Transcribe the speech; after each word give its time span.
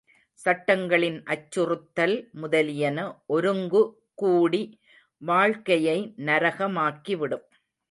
சட்டங்களின் 0.39 1.19
அச்சுறுத்தல் 1.25 2.15
முதலியன 2.33 2.97
ஒருங்குகூடி 3.29 4.63
வாழ்க்கையை 5.21 5.97
நரகமாக்கிவிடும். 6.25 7.45